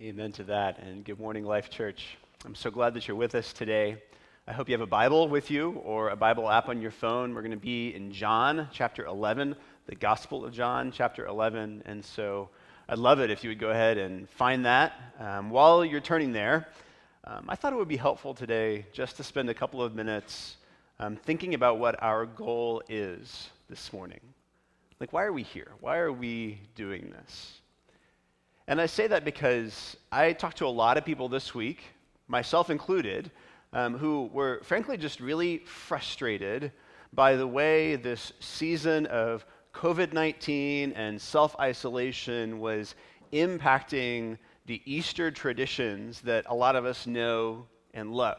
[0.00, 0.78] Amen to that.
[0.78, 2.18] And good morning, Life Church.
[2.44, 4.00] I'm so glad that you're with us today.
[4.46, 7.34] I hope you have a Bible with you or a Bible app on your phone.
[7.34, 9.56] We're going to be in John chapter 11,
[9.86, 11.82] the Gospel of John chapter 11.
[11.84, 12.48] And so
[12.88, 14.92] I'd love it if you would go ahead and find that.
[15.18, 16.68] Um, while you're turning there,
[17.24, 20.58] um, I thought it would be helpful today just to spend a couple of minutes
[21.00, 24.20] um, thinking about what our goal is this morning.
[25.00, 25.72] Like, why are we here?
[25.80, 27.58] Why are we doing this?
[28.68, 31.82] And I say that because I talked to a lot of people this week,
[32.28, 33.30] myself included,
[33.72, 36.72] um, who were frankly just really frustrated
[37.14, 42.94] by the way this season of COVID 19 and self isolation was
[43.32, 44.36] impacting
[44.66, 47.64] the Easter traditions that a lot of us know
[47.94, 48.36] and love.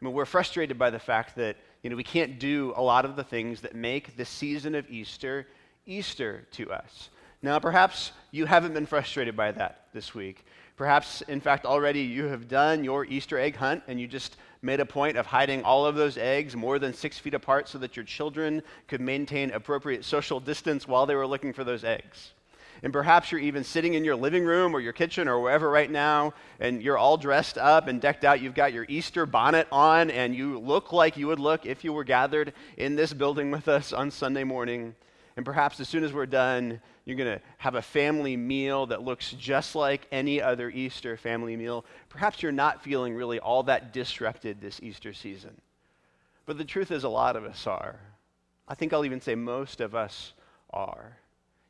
[0.00, 3.04] I mean, we're frustrated by the fact that you know, we can't do a lot
[3.04, 5.46] of the things that make the season of Easter
[5.84, 7.10] Easter to us.
[7.40, 10.44] Now, perhaps you haven't been frustrated by that this week.
[10.76, 14.80] Perhaps, in fact, already you have done your Easter egg hunt and you just made
[14.80, 17.96] a point of hiding all of those eggs more than six feet apart so that
[17.96, 22.32] your children could maintain appropriate social distance while they were looking for those eggs.
[22.82, 25.90] And perhaps you're even sitting in your living room or your kitchen or wherever right
[25.90, 28.40] now, and you're all dressed up and decked out.
[28.40, 31.92] You've got your Easter bonnet on, and you look like you would look if you
[31.92, 34.94] were gathered in this building with us on Sunday morning.
[35.38, 39.04] And perhaps as soon as we're done, you're going to have a family meal that
[39.04, 41.84] looks just like any other Easter family meal.
[42.08, 45.60] Perhaps you're not feeling really all that disrupted this Easter season.
[46.44, 48.00] But the truth is, a lot of us are.
[48.66, 50.32] I think I'll even say most of us
[50.70, 51.16] are.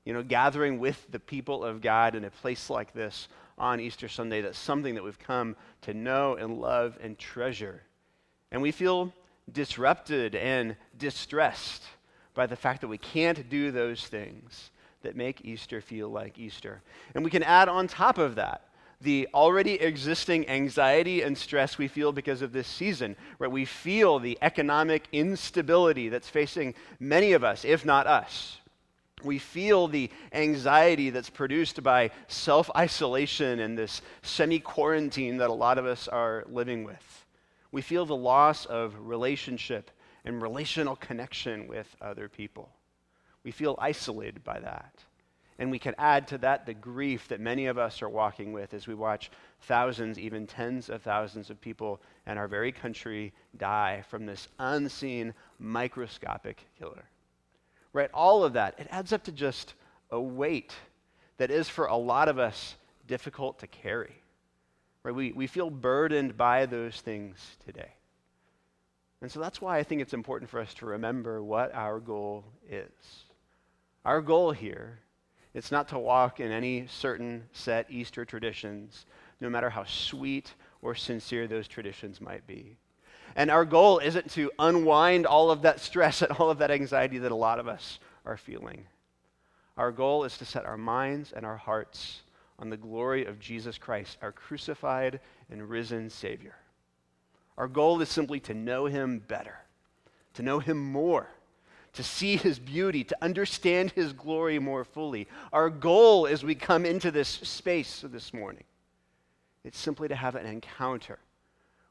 [0.06, 4.08] You know, gathering with the people of God in a place like this on Easter
[4.08, 7.82] Sunday, that's something that we've come to know and love and treasure.
[8.50, 9.12] And we feel
[9.52, 11.82] disrupted and distressed
[12.38, 14.70] by the fact that we can't do those things
[15.02, 16.80] that make Easter feel like Easter.
[17.16, 18.62] And we can add on top of that
[19.00, 23.50] the already existing anxiety and stress we feel because of this season, right?
[23.50, 28.58] We feel the economic instability that's facing many of us, if not us.
[29.24, 35.52] We feel the anxiety that's produced by self isolation and this semi quarantine that a
[35.52, 37.26] lot of us are living with.
[37.72, 39.90] We feel the loss of relationship
[40.28, 42.68] and relational connection with other people.
[43.44, 44.92] We feel isolated by that.
[45.58, 48.74] And we can add to that the grief that many of us are walking with
[48.74, 49.30] as we watch
[49.62, 55.32] thousands, even tens of thousands of people in our very country die from this unseen
[55.58, 57.04] microscopic killer.
[57.94, 58.10] Right?
[58.12, 59.74] All of that, it adds up to just
[60.10, 60.74] a weight
[61.38, 64.22] that is for a lot of us difficult to carry.
[65.02, 65.14] Right?
[65.14, 67.94] We, we feel burdened by those things today.
[69.20, 72.44] And so that's why I think it's important for us to remember what our goal
[72.70, 73.24] is.
[74.04, 75.00] Our goal here,
[75.54, 79.06] it's not to walk in any certain set Easter traditions,
[79.40, 82.76] no matter how sweet or sincere those traditions might be.
[83.34, 87.18] And our goal isn't to unwind all of that stress and all of that anxiety
[87.18, 88.86] that a lot of us are feeling.
[89.76, 92.22] Our goal is to set our minds and our hearts
[92.58, 96.56] on the glory of Jesus Christ, our crucified and risen Savior.
[97.58, 99.58] Our goal is simply to know Him better,
[100.34, 101.28] to know Him more
[101.98, 105.26] to see his beauty, to understand his glory more fully.
[105.52, 108.62] Our goal as we come into this space this morning,
[109.64, 111.18] it's simply to have an encounter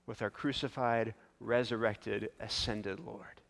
[0.05, 3.41] with our crucified, resurrected, ascended Lord,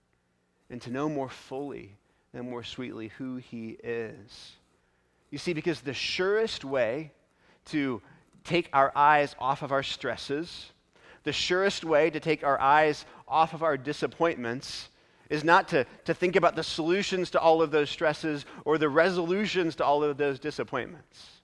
[0.71, 1.95] and to know more fully
[2.33, 4.53] and more sweetly who he is.
[5.29, 7.11] You see, because the surest way
[7.65, 8.01] to
[8.43, 10.71] take our eyes off of our stresses,
[11.27, 14.87] the surest way to take our eyes off of our disappointments
[15.29, 18.87] is not to, to think about the solutions to all of those stresses or the
[18.87, 21.41] resolutions to all of those disappointments.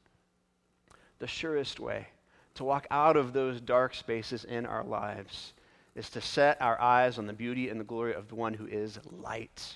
[1.20, 2.08] The surest way
[2.56, 5.52] to walk out of those dark spaces in our lives
[5.96, 8.68] is to set our eyes on the beauty and the glory of the one who
[8.68, 9.76] is light.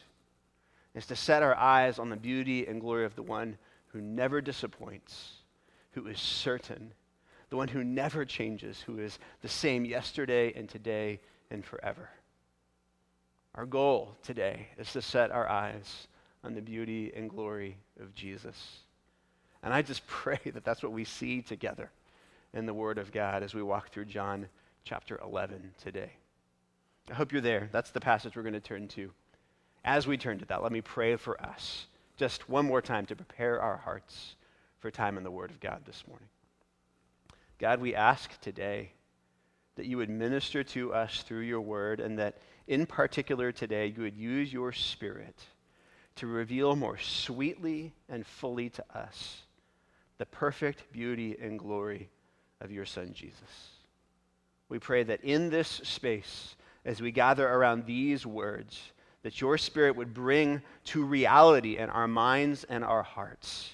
[0.95, 3.57] Is to set our eyes on the beauty and glory of the one
[3.87, 5.33] who never disappoints,
[5.91, 6.93] who is certain,
[7.49, 11.19] the one who never changes, who is the same yesterday and today
[11.49, 12.09] and forever.
[13.55, 16.07] Our goal today is to set our eyes
[16.43, 18.79] on the beauty and glory of Jesus.
[19.63, 21.89] And I just pray that that's what we see together
[22.53, 24.47] in the Word of God as we walk through John
[24.83, 26.11] chapter 11 today.
[27.09, 27.69] I hope you're there.
[27.71, 29.11] That's the passage we're going to turn to.
[29.83, 31.87] As we turn to that, let me pray for us
[32.17, 34.35] just one more time to prepare our hearts
[34.79, 36.27] for time in the Word of God this morning.
[37.59, 38.91] God, we ask today
[39.75, 42.37] that you would minister to us through your Word and that
[42.67, 45.39] in particular today, you would use your Spirit
[46.15, 49.41] to reveal more sweetly and fully to us
[50.17, 52.09] the perfect beauty and glory
[52.59, 53.71] of your Son, Jesus.
[54.67, 58.91] We pray that in this space, as we gather around these words,
[59.23, 63.71] that your Spirit would bring to reality in our minds and our hearts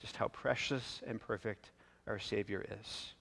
[0.00, 1.70] just how precious and perfect
[2.06, 3.12] our Savior is.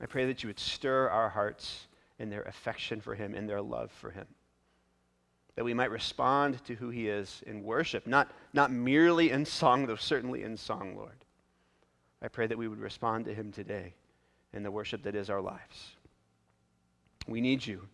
[0.00, 1.88] I pray that you would stir our hearts
[2.18, 4.26] in their affection for Him, in their love for Him.
[5.56, 9.86] That we might respond to who He is in worship, not, not merely in song,
[9.86, 11.24] though certainly in song, Lord.
[12.22, 13.94] I pray that we would respond to Him today
[14.52, 15.92] in the worship that is our lives.
[17.26, 17.86] We need you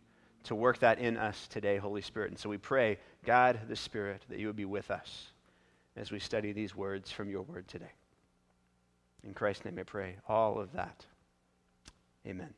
[0.45, 2.31] to work that in us today, Holy Spirit.
[2.31, 5.29] And so we pray, God the Spirit, that you would be with us
[5.97, 7.93] as we study these words from your word today.
[9.25, 11.05] In Christ's name I pray all of that.
[12.27, 12.53] Amen.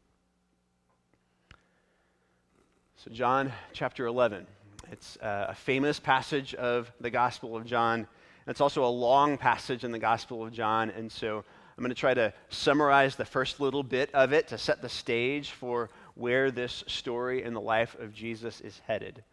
[2.97, 4.47] So, John chapter 11.
[4.91, 8.07] It's uh, a famous passage of the Gospel of John.
[8.47, 10.91] It's also a long passage in the Gospel of John.
[10.91, 11.45] And so
[11.77, 14.89] I'm going to try to summarize the first little bit of it to set the
[14.89, 19.25] stage for where this story in the life of Jesus is headed.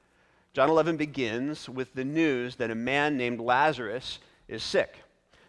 [0.54, 5.03] John 11 begins with the news that a man named Lazarus is sick.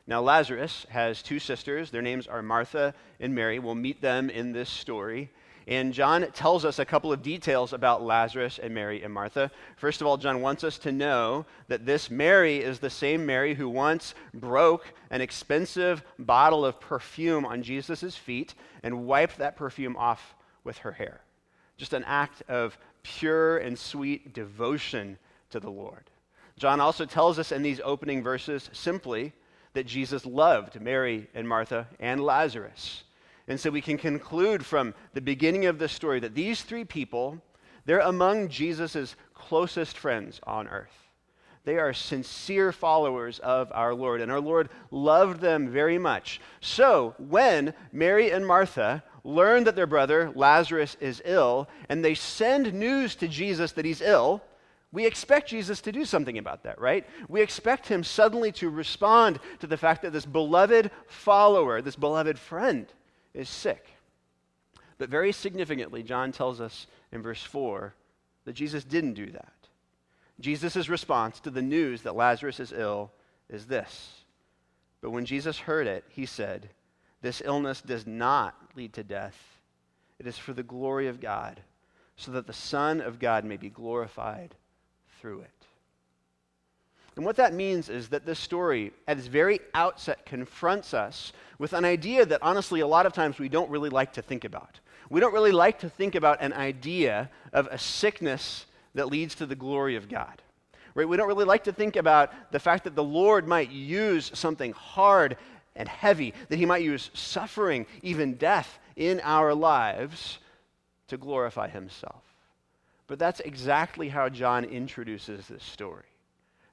[0.06, 1.90] Now, Lazarus has two sisters.
[1.90, 3.58] Their names are Martha and Mary.
[3.58, 5.30] We'll meet them in this story.
[5.66, 9.50] And John tells us a couple of details about Lazarus and Mary and Martha.
[9.76, 13.54] First of all, John wants us to know that this Mary is the same Mary
[13.54, 19.96] who once broke an expensive bottle of perfume on Jesus' feet and wiped that perfume
[19.96, 20.34] off
[20.64, 21.22] with her hair.
[21.78, 25.18] Just an act of pure and sweet devotion
[25.48, 26.10] to the Lord.
[26.58, 29.32] John also tells us in these opening verses simply
[29.74, 33.04] that Jesus loved Mary and Martha and Lazarus.
[33.46, 37.42] And so we can conclude from the beginning of the story that these three people,
[37.84, 41.04] they're among Jesus' closest friends on earth.
[41.64, 46.40] They are sincere followers of our Lord, and our Lord loved them very much.
[46.60, 52.74] So, when Mary and Martha learn that their brother Lazarus is ill, and they send
[52.74, 54.42] news to Jesus that he's ill,
[54.94, 57.04] we expect Jesus to do something about that, right?
[57.28, 62.38] We expect him suddenly to respond to the fact that this beloved follower, this beloved
[62.38, 62.86] friend,
[63.34, 63.84] is sick.
[64.96, 67.92] But very significantly, John tells us in verse 4
[68.44, 69.52] that Jesus didn't do that.
[70.38, 73.10] Jesus' response to the news that Lazarus is ill
[73.50, 74.20] is this.
[75.00, 76.70] But when Jesus heard it, he said,
[77.20, 79.58] This illness does not lead to death.
[80.20, 81.62] It is for the glory of God,
[82.16, 84.54] so that the Son of God may be glorified
[85.24, 85.66] through it.
[87.16, 91.72] And what that means is that this story, at its very outset, confronts us with
[91.72, 94.80] an idea that honestly, a lot of times we don't really like to think about.
[95.08, 99.46] We don't really like to think about an idea of a sickness that leads to
[99.46, 100.42] the glory of God.
[100.94, 101.08] Right?
[101.08, 104.72] We don't really like to think about the fact that the Lord might use something
[104.72, 105.38] hard
[105.74, 110.38] and heavy, that he might use suffering, even death in our lives
[111.08, 112.33] to glorify himself.
[113.06, 116.04] But that's exactly how John introduces this story.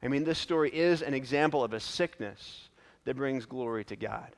[0.04, 2.70] I mean, this story is an example of a sickness
[3.06, 4.36] that brings glory to God.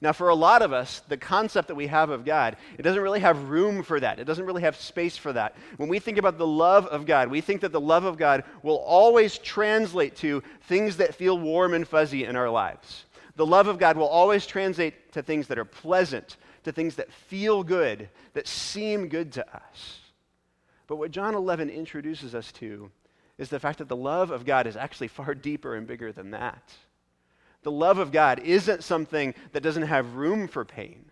[0.00, 3.02] Now, for a lot of us, the concept that we have of God, it doesn't
[3.02, 4.18] really have room for that.
[4.18, 5.54] It doesn't really have space for that.
[5.76, 8.42] When we think about the love of God, we think that the love of God
[8.64, 13.04] will always translate to things that feel warm and fuzzy in our lives.
[13.36, 17.12] The love of God will always translate to things that are pleasant, to things that
[17.12, 20.00] feel good, that seem good to us.
[20.92, 22.90] But what John 11 introduces us to
[23.38, 26.32] is the fact that the love of God is actually far deeper and bigger than
[26.32, 26.70] that.
[27.62, 31.06] The love of God isn't something that doesn't have room for pain.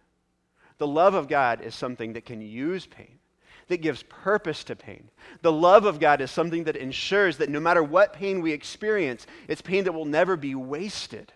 [0.76, 3.20] The love of God is something that can use pain,
[3.68, 5.08] that gives purpose to pain.
[5.40, 9.26] The love of God is something that ensures that no matter what pain we experience,
[9.48, 11.32] it's pain that will never be wasted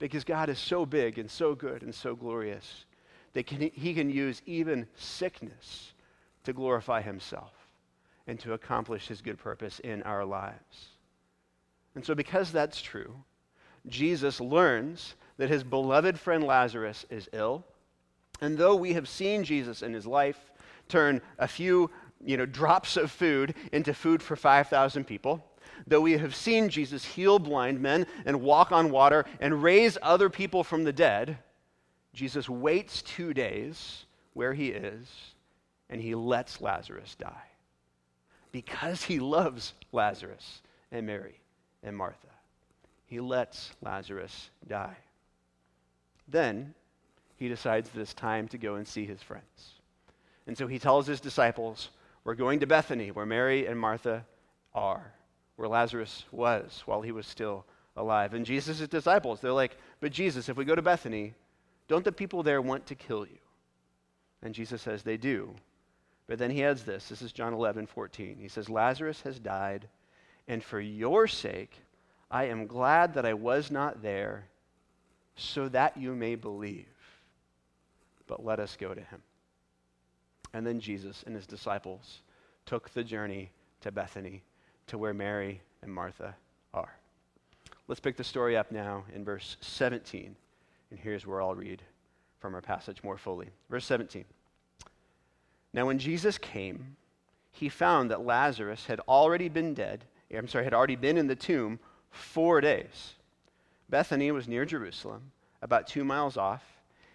[0.00, 2.86] because God is so big and so good and so glorious
[3.34, 5.91] that can, he can use even sickness
[6.44, 7.52] to glorify himself
[8.26, 10.88] and to accomplish his good purpose in our lives.
[11.94, 13.14] And so, because that's true,
[13.86, 17.64] Jesus learns that his beloved friend Lazarus is ill.
[18.40, 20.52] And though we have seen Jesus in his life
[20.88, 21.90] turn a few
[22.24, 25.44] you know, drops of food into food for 5,000 people,
[25.86, 30.30] though we have seen Jesus heal blind men and walk on water and raise other
[30.30, 31.38] people from the dead,
[32.14, 35.31] Jesus waits two days where he is
[35.92, 37.50] and he lets Lazarus die
[38.50, 41.38] because he loves Lazarus and Mary
[41.82, 42.16] and Martha.
[43.04, 44.96] He lets Lazarus die.
[46.26, 46.72] Then
[47.36, 49.74] he decides that it's time to go and see his friends.
[50.46, 51.90] And so he tells his disciples,
[52.24, 54.24] We're going to Bethany, where Mary and Martha
[54.74, 55.12] are
[55.56, 58.32] where Lazarus was while he was still alive.
[58.32, 61.34] And Jesus' disciples, they're like, But Jesus, if we go to Bethany,
[61.86, 63.38] don't the people there want to kill you?
[64.42, 65.54] And Jesus says, They do.
[66.32, 67.10] But then he adds this.
[67.10, 68.38] This is John 11, 14.
[68.40, 69.86] He says, Lazarus has died,
[70.48, 71.82] and for your sake,
[72.30, 74.46] I am glad that I was not there,
[75.36, 76.86] so that you may believe.
[78.26, 79.22] But let us go to him.
[80.54, 82.22] And then Jesus and his disciples
[82.64, 83.50] took the journey
[83.82, 84.42] to Bethany,
[84.86, 86.34] to where Mary and Martha
[86.72, 86.96] are.
[87.88, 90.34] Let's pick the story up now in verse 17.
[90.90, 91.82] And here's where I'll read
[92.38, 93.50] from our passage more fully.
[93.68, 94.24] Verse 17.
[95.72, 96.96] Now, when Jesus came,
[97.50, 101.36] he found that Lazarus had already been dead, I'm sorry, had already been in the
[101.36, 101.78] tomb
[102.10, 103.14] four days.
[103.88, 106.62] Bethany was near Jerusalem, about two miles off,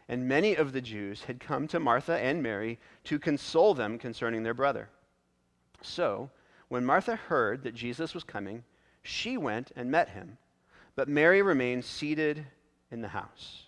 [0.08, 4.44] and many of the Jews had come to Martha and Mary to console them concerning
[4.44, 4.90] their brother.
[5.82, 6.30] So,
[6.70, 8.64] when Martha heard that Jesus was coming,
[9.02, 10.38] she went and met him,
[10.96, 12.46] but Mary remained seated
[12.92, 13.67] in the house.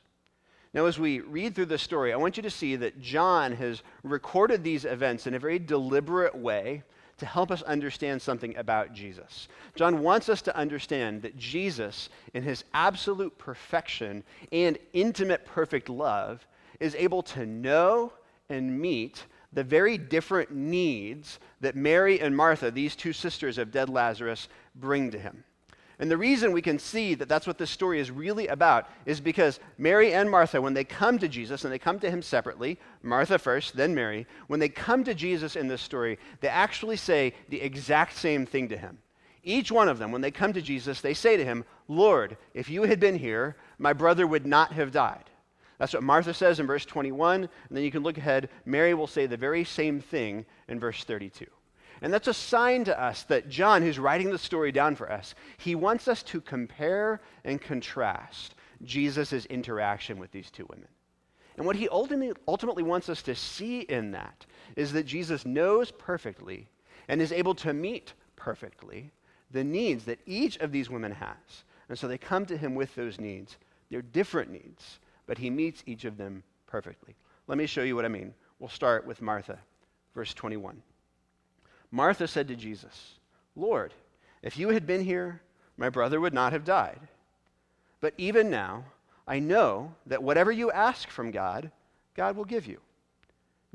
[0.73, 3.81] Now, as we read through this story, I want you to see that John has
[4.03, 6.83] recorded these events in a very deliberate way
[7.17, 9.47] to help us understand something about Jesus.
[9.75, 16.45] John wants us to understand that Jesus, in his absolute perfection and intimate perfect love,
[16.79, 18.13] is able to know
[18.49, 23.89] and meet the very different needs that Mary and Martha, these two sisters of dead
[23.89, 25.43] Lazarus, bring to him.
[25.99, 29.19] And the reason we can see that that's what this story is really about is
[29.19, 32.79] because Mary and Martha, when they come to Jesus, and they come to him separately,
[33.03, 37.33] Martha first, then Mary, when they come to Jesus in this story, they actually say
[37.49, 38.99] the exact same thing to him.
[39.43, 42.69] Each one of them, when they come to Jesus, they say to him, Lord, if
[42.69, 45.29] you had been here, my brother would not have died.
[45.79, 48.49] That's what Martha says in verse 21, and then you can look ahead.
[48.65, 51.45] Mary will say the very same thing in verse 32.
[52.01, 55.35] And that's a sign to us that John, who's writing the story down for us,
[55.57, 60.87] he wants us to compare and contrast Jesus' interaction with these two women.
[61.57, 64.45] And what he ultimately, wants us to see in that
[64.77, 66.69] is that Jesus knows perfectly
[67.09, 69.11] and is able to meet perfectly
[69.51, 71.63] the needs that each of these women has.
[71.89, 73.57] And so they come to him with those needs.
[73.89, 77.15] They're different needs, but he meets each of them perfectly.
[77.47, 78.33] Let me show you what I mean.
[78.59, 79.59] We'll start with Martha,
[80.15, 80.81] verse 21.
[81.91, 83.15] Martha said to Jesus,
[83.55, 83.93] Lord,
[84.41, 85.41] if you had been here,
[85.77, 86.99] my brother would not have died.
[88.01, 88.85] But even now,
[89.27, 91.71] I know that whatever you ask from God,
[92.15, 92.79] God will give you.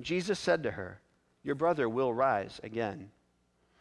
[0.00, 1.00] Jesus said to her,
[1.42, 3.10] Your brother will rise again.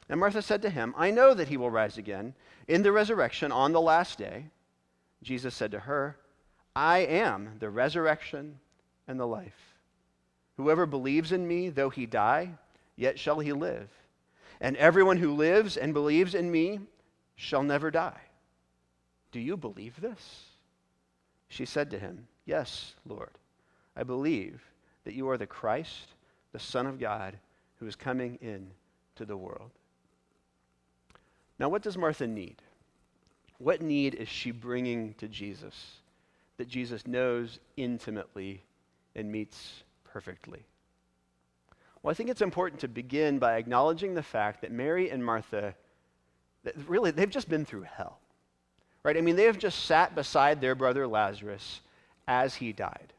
[0.09, 2.33] And Martha said to him, I know that he will rise again
[2.67, 4.47] in the resurrection on the last day.
[5.21, 6.17] Jesus said to her,
[6.75, 8.59] I am the resurrection
[9.07, 9.75] and the life.
[10.57, 12.51] Whoever believes in me, though he die,
[12.95, 13.89] yet shall he live
[14.60, 16.79] and everyone who lives and believes in me
[17.36, 18.22] shall never die.
[19.31, 20.45] Do you believe this?
[21.50, 23.31] She said to him, Yes, Lord.
[23.95, 24.62] I believe
[25.03, 26.07] that you are the Christ,
[26.51, 27.38] the Son of God,
[27.79, 28.72] who is coming in
[29.15, 29.72] to the world.
[31.60, 32.55] Now, what does Martha need?
[33.60, 35.98] What need is she bringing to Jesus
[36.57, 38.63] that Jesus knows intimately
[39.15, 40.65] and meets perfectly?
[42.03, 45.74] Well, I think it's important to begin by acknowledging the fact that Mary and Martha,
[46.86, 48.19] really, they've just been through hell.
[49.03, 49.17] Right?
[49.17, 51.79] I mean, they have just sat beside their brother Lazarus
[52.27, 53.13] as he died.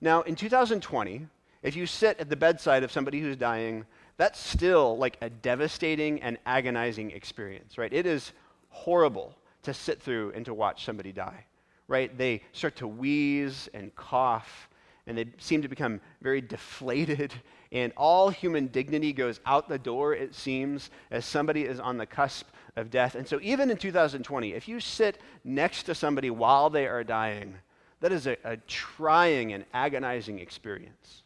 [0.00, 1.26] Now, in 2020,
[1.62, 3.84] if you sit at the bedside of somebody who's dying,
[4.16, 7.92] that's still like a devastating and agonizing experience, right?
[7.92, 8.32] It is
[8.70, 11.44] horrible to sit through and to watch somebody die,
[11.86, 12.16] right?
[12.16, 14.70] They start to wheeze and cough,
[15.06, 17.34] and they seem to become very deflated
[17.72, 22.06] and all human dignity goes out the door, it seems, as somebody is on the
[22.06, 23.14] cusp of death.
[23.14, 27.54] And so, even in 2020, if you sit next to somebody while they are dying,
[28.00, 31.22] that is a, a trying and agonizing experience.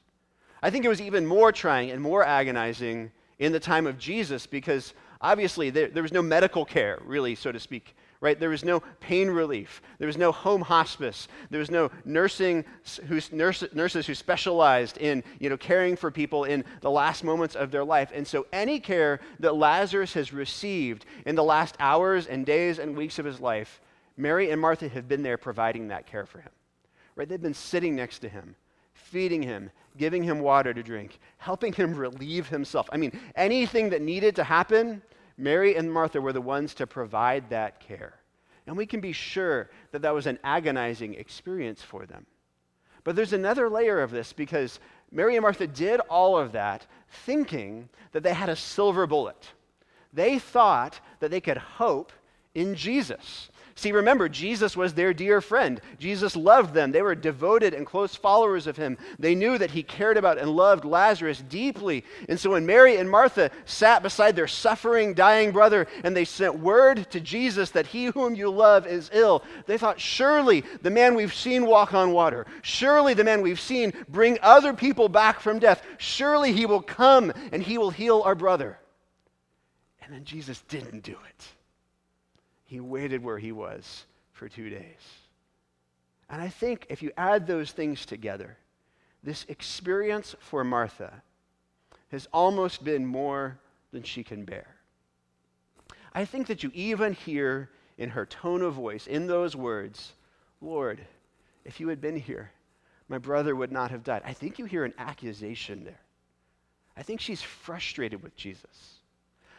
[0.63, 4.47] I think it was even more trying and more agonizing in the time of Jesus
[4.47, 8.41] because obviously there, there was no medical care, really, so to speak, right?
[8.41, 9.83] There was no pain relief.
[9.99, 11.29] There was no home hospice.
[11.51, 12.65] There was no nursing
[13.07, 17.55] who's, nurse, nurses who specialized in you know, caring for people in the last moments
[17.55, 18.13] of their life.
[18.15, 22.97] And so any care that Lazarus has received in the last hours and days and
[22.97, 23.83] weeks of his life,
[24.17, 26.53] Mary and Martha have been there providing that care for him.
[27.17, 27.29] Right?
[27.29, 28.57] They've been sitting next to him,
[28.95, 32.89] feeding him, giving him water to drink, helping him relieve himself.
[32.91, 35.03] I mean, anything that needed to happen,
[35.37, 38.15] Mary and Martha were the ones to provide that care.
[38.67, 42.27] And we can be sure that that was an agonizing experience for them.
[43.03, 44.81] But there's another layer of this because
[45.13, 46.87] Mary and Martha did all of that
[47.27, 49.53] thinking that they had a silver bullet.
[50.13, 52.13] They thought that they could hope
[52.55, 53.51] in Jesus.
[53.77, 55.81] See, remember, Jesus was their dear friend.
[55.99, 56.93] Jesus loved them.
[56.93, 58.97] They were devoted and close followers of him.
[59.19, 62.05] They knew that he cared about and loved Lazarus deeply.
[62.29, 66.61] And so when Mary and Martha sat beside their suffering, dying brother and they sent
[66.61, 71.17] word to Jesus that he whom you love is ill, they thought, surely the man
[71.17, 75.59] we've seen walk on water, surely the man we've seen bring other people back from
[75.59, 78.79] death, surely he will come and he will heal our brother.
[80.01, 81.54] And then Jesus didn't do it
[82.75, 84.99] he waited where he was for two days.
[86.29, 88.57] And I think if you add those things together,
[89.23, 91.23] this experience for Martha
[92.11, 93.61] has almost been more
[93.93, 94.67] than she can bear.
[96.13, 100.15] I think that you even hear in her tone of voice, in those words,
[100.61, 101.01] Lord,
[101.65, 102.51] if you had been here,
[103.09, 104.23] my brother would not have died.
[104.25, 106.01] I think you hear an accusation there.
[106.97, 108.99] I think she's frustrated with Jesus.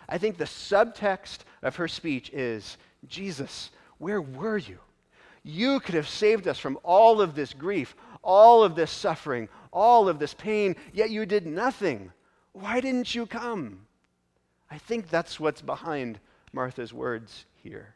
[0.09, 2.77] I think the subtext of her speech is
[3.09, 4.79] Jesus, where were you?
[5.43, 10.09] You could have saved us from all of this grief, all of this suffering, all
[10.09, 12.11] of this pain, yet you did nothing.
[12.53, 13.85] Why didn't you come?
[14.71, 16.19] I think that's what's behind
[16.51, 17.93] Martha's words here.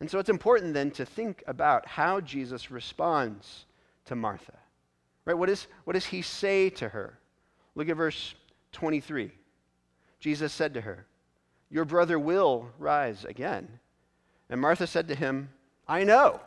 [0.00, 3.64] And so it's important then to think about how Jesus responds
[4.04, 4.58] to Martha.
[5.24, 5.38] Right?
[5.38, 7.18] What, is, what does he say to her?
[7.74, 8.34] Look at verse
[8.72, 9.30] 23.
[10.20, 11.06] Jesus said to her,
[11.70, 13.80] your brother will rise again.
[14.48, 15.50] And Martha said to him,
[15.88, 16.40] I know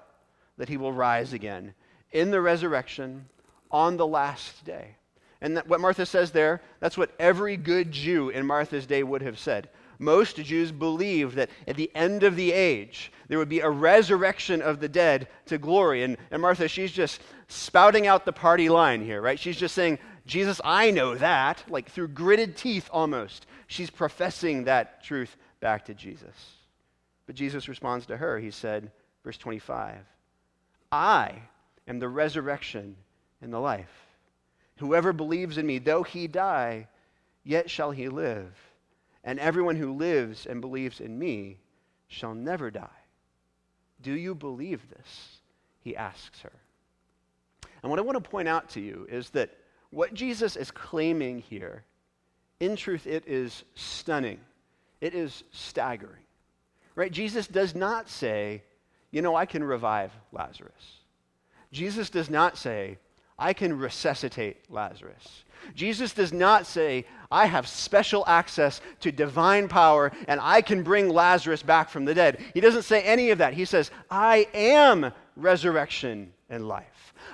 [0.57, 1.74] that he will rise again
[2.12, 3.25] in the resurrection
[3.71, 4.95] on the last day.
[5.41, 9.38] And what Martha says there, that's what every good Jew in Martha's day would have
[9.38, 9.69] said.
[10.00, 14.62] Most Jews believed that at the end of the age, there would be a resurrection
[14.62, 16.03] of the dead to glory.
[16.03, 19.39] And, and Martha, she's just spouting out the party line here, right?
[19.39, 23.45] She's just saying, Jesus, I know that, like through gritted teeth almost.
[23.67, 26.55] She's professing that truth back to Jesus.
[27.25, 28.39] But Jesus responds to her.
[28.39, 28.91] He said,
[29.24, 29.97] verse 25,
[30.91, 31.36] I
[31.88, 32.95] am the resurrection
[33.41, 33.91] and the life.
[34.77, 36.88] Whoever believes in me, though he die,
[37.43, 38.53] yet shall he live.
[39.24, 41.57] And everyone who lives and believes in me
[42.07, 42.87] shall never die.
[44.01, 45.39] Do you believe this?
[45.81, 46.53] He asks her.
[47.81, 49.50] And what I want to point out to you is that
[49.89, 51.83] what Jesus is claiming here
[52.59, 54.39] in truth, it is stunning.
[55.01, 56.24] It is staggering.
[56.96, 57.11] Right?
[57.11, 58.63] Jesus does not say,
[59.11, 61.01] you know, I can revive Lazarus.
[61.72, 62.98] Jesus does not say,
[63.37, 65.43] I can resuscitate Lazarus.
[65.75, 71.09] Jesus does not say, I have special access to divine power and I can bring
[71.09, 72.43] Lazarus back from the dead.
[72.53, 73.53] He doesn't say any of that.
[73.53, 76.85] He says, I am resurrection and life.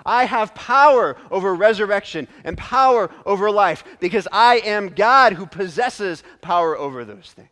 [0.06, 6.24] I have power over resurrection and power over life because I am God who possesses
[6.42, 7.50] power over those things.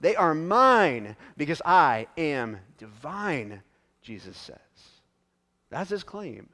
[0.00, 3.62] They are mine because I am divine,
[4.02, 4.58] Jesus says.
[5.70, 6.48] That's his claim.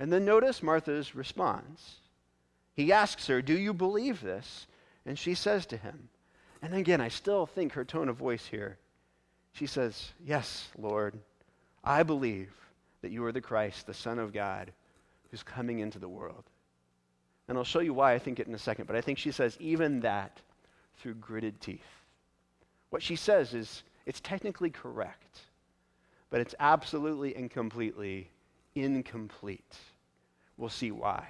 [0.00, 1.96] And then notice Martha's response.
[2.74, 4.66] He asks her, Do you believe this?
[5.06, 6.08] And she says to him,
[6.64, 8.78] and again, I still think her tone of voice here,
[9.52, 11.18] she says, Yes, Lord,
[11.84, 12.50] I believe
[13.04, 14.72] that you are the Christ, the Son of God,
[15.30, 16.44] who's coming into the world.
[17.48, 19.30] And I'll show you why I think it in a second, but I think she
[19.30, 20.40] says even that
[20.96, 21.82] through gritted teeth.
[22.88, 25.40] What she says is it's technically correct,
[26.30, 28.30] but it's absolutely and completely
[28.74, 29.76] incomplete.
[30.56, 31.26] We'll see why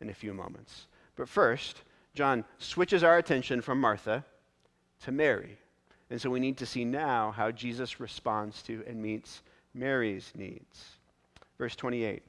[0.00, 0.88] in a few moments.
[1.14, 1.82] But first,
[2.14, 4.24] John switches our attention from Martha
[5.04, 5.56] to Mary.
[6.10, 10.96] And so we need to see now how Jesus responds to and meets Mary's needs.
[11.62, 12.24] Verse 28.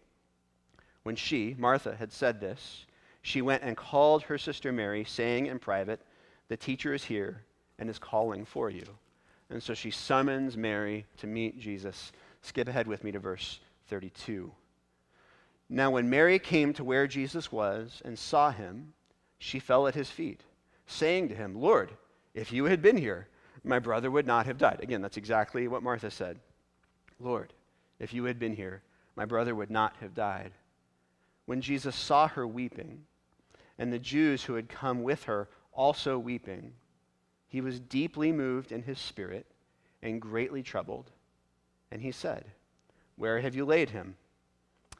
[1.01, 2.85] When she, Martha, had said this,
[3.23, 6.01] she went and called her sister Mary, saying in private,
[6.49, 7.41] The teacher is here
[7.79, 8.83] and is calling for you.
[9.49, 12.11] And so she summons Mary to meet Jesus.
[12.43, 14.51] Skip ahead with me to verse 32.
[15.67, 18.93] Now, when Mary came to where Jesus was and saw him,
[19.39, 20.41] she fell at his feet,
[20.85, 21.89] saying to him, Lord,
[22.35, 23.29] if you had been here,
[23.63, 24.81] my brother would not have died.
[24.83, 26.37] Again, that's exactly what Martha said.
[27.19, 27.51] Lord,
[27.97, 28.83] if you had been here,
[29.15, 30.51] my brother would not have died.
[31.45, 33.05] When Jesus saw her weeping,
[33.77, 36.73] and the Jews who had come with her also weeping,
[37.47, 39.45] he was deeply moved in his spirit
[40.01, 41.11] and greatly troubled.
[41.91, 42.45] And he said,
[43.15, 44.15] Where have you laid him?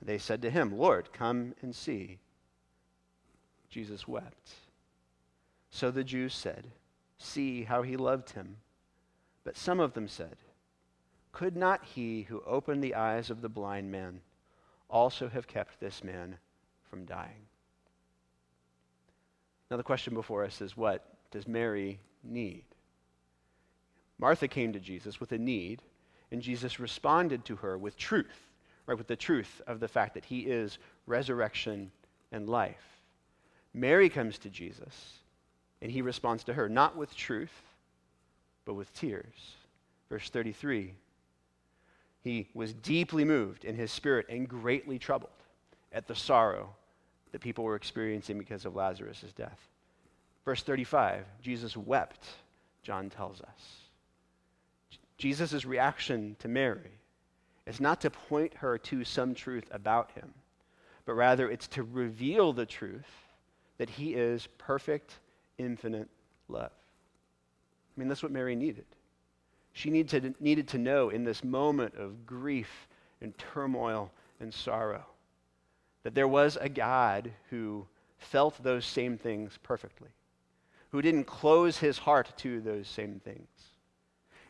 [0.02, 2.20] They said to him, Lord, come and see.
[3.70, 4.52] Jesus wept.
[5.72, 6.68] So the Jews said,
[7.18, 8.58] See how he loved him.
[9.44, 10.36] But some of them said,
[11.34, 14.22] could not he who opened the eyes of the blind man
[14.90, 16.38] also have kept this man
[16.90, 17.48] from dying?
[19.70, 22.64] Now, the question before us is what does Mary need?
[24.20, 25.82] Martha came to Jesus with a need,
[26.32, 28.50] And Jesus responded to her with truth,
[28.86, 28.98] right?
[28.98, 31.92] With the truth of the fact that he is resurrection
[32.32, 33.02] and life.
[33.74, 35.20] Mary comes to Jesus,
[35.82, 37.54] and he responds to her, not with truth,
[38.66, 39.56] but with tears.
[40.10, 40.94] Verse 33
[42.24, 45.32] He was deeply moved in his spirit and greatly troubled
[45.92, 46.74] at the sorrow
[47.32, 49.60] that people were experiencing because of Lazarus' death.
[50.46, 52.26] Verse 35 Jesus wept,
[52.82, 53.78] John tells us.
[55.18, 56.92] Jesus' reaction to Mary
[57.66, 60.34] is not to point her to some truth about him,
[61.06, 63.08] but rather it's to reveal the truth
[63.78, 65.20] that he is perfect,
[65.58, 66.10] infinite
[66.48, 66.72] love.
[67.96, 68.86] I mean, that's what Mary needed.
[69.74, 72.88] She needed to, needed to know in this moment of grief
[73.22, 75.06] and turmoil and sorrow
[76.04, 77.86] that there was a God who
[78.18, 80.10] felt those same things perfectly,
[80.92, 83.48] who didn't close his heart to those same things.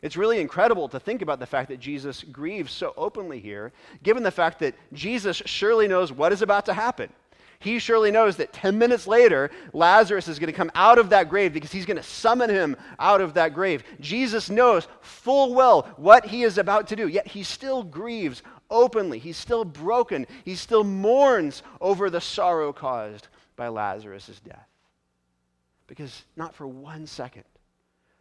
[0.02, 4.22] It's really incredible to think about the fact that Jesus grieves so openly here, given
[4.22, 7.10] the fact that Jesus surely knows what is about to happen.
[7.58, 11.28] He surely knows that 10 minutes later, Lazarus is going to come out of that
[11.28, 13.82] grave because he's going to summon him out of that grave.
[14.00, 19.18] Jesus knows full well what he is about to do, yet he still grieves openly.
[19.18, 20.26] He's still broken.
[20.44, 24.68] He still mourns over the sorrow caused by Lazarus' death.
[25.86, 27.44] Because not for one second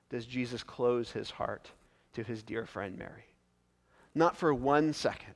[0.09, 1.69] does Jesus close his heart
[2.13, 3.25] to his dear friend Mary.
[4.13, 5.33] Not for one second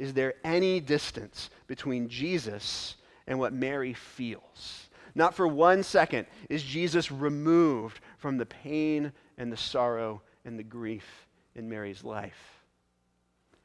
[0.00, 2.96] is there any distance between Jesus
[3.30, 4.90] and what Mary feels.
[5.14, 10.64] Not for one second is Jesus removed from the pain and the sorrow and the
[10.64, 12.64] grief in Mary's life.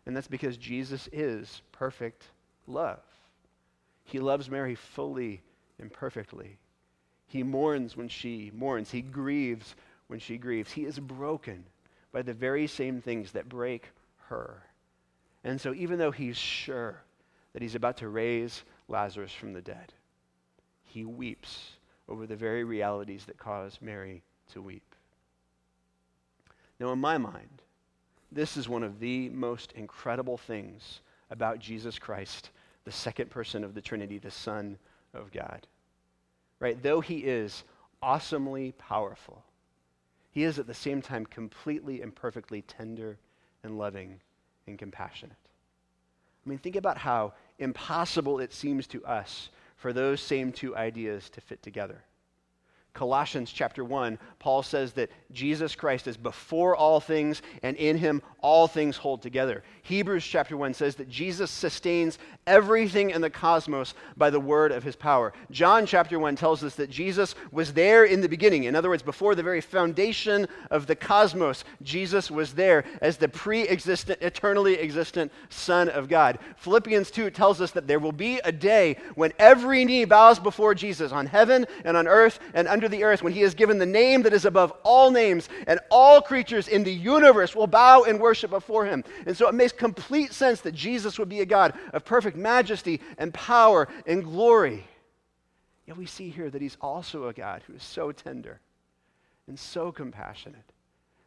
[0.05, 2.25] And that's because Jesus is perfect
[2.67, 3.01] love.
[4.03, 5.41] He loves Mary fully
[5.79, 6.59] and perfectly.
[7.25, 8.91] He mourns when she mourns.
[8.91, 9.73] He grieves
[10.07, 10.71] when she grieves.
[10.71, 11.65] He is broken
[12.11, 13.89] by the very same things that break
[14.27, 14.61] her.
[15.43, 17.01] And so, even though he's sure
[17.53, 19.93] that he's about to raise Lazarus from the dead,
[20.83, 21.71] he weeps
[22.07, 24.95] over the very realities that cause Mary to weep.
[26.79, 27.61] Now, in my mind,
[28.31, 32.51] this is one of the most incredible things about Jesus Christ,
[32.83, 34.77] the second person of the Trinity, the Son
[35.13, 35.65] of God.
[36.59, 36.81] Right?
[36.81, 37.63] Though he is
[38.01, 39.43] awesomely powerful,
[40.31, 43.17] he is at the same time completely and perfectly tender
[43.63, 44.19] and loving
[44.67, 45.37] and compassionate.
[46.45, 51.29] I mean, think about how impossible it seems to us for those same two ideas
[51.31, 52.03] to fit together.
[52.93, 58.21] Colossians chapter 1, Paul says that Jesus Christ is before all things, and in him
[58.45, 59.63] all things hold together.
[59.81, 64.83] Hebrews chapter 1 says that Jesus sustains everything in the cosmos by the word of
[64.83, 65.33] his power.
[65.49, 68.65] John chapter 1 tells us that Jesus was there in the beginning.
[68.65, 73.27] In other words, before the very foundation of the cosmos, Jesus was there as the
[73.27, 76.37] pre existent, eternally existent Son of God.
[76.57, 80.75] Philippians 2 tells us that there will be a day when every knee bows before
[80.75, 83.87] Jesus on heaven and on earth and under the earth when he is given the
[83.87, 88.19] name that is above all names, and all creatures in the universe will bow and
[88.19, 89.03] worship before him.
[89.25, 93.01] And so it makes complete sense that Jesus would be a God of perfect majesty
[93.17, 94.85] and power and glory.
[95.85, 98.59] Yet we see here that he's also a God who is so tender
[99.47, 100.73] and so compassionate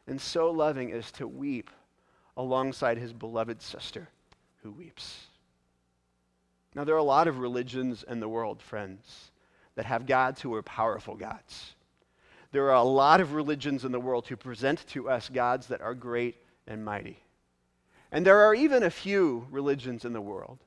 [0.06, 1.70] and so loving as to weep
[2.36, 4.08] alongside his beloved sister
[4.62, 5.26] who weeps.
[6.74, 9.30] Now, there are a lot of religions in the world, friends
[9.74, 11.74] that have gods who are powerful gods.
[12.50, 15.80] There are a lot of religions in the world who present to us gods that
[15.80, 16.36] are great
[16.68, 17.18] and mighty.
[18.12, 20.58] And there are even a few religions in the world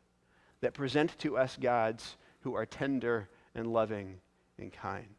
[0.59, 4.19] that present to us gods who are tender and loving
[4.57, 5.15] and kind.